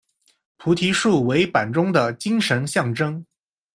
[0.57, 3.23] 菩提树为板中的精神象征。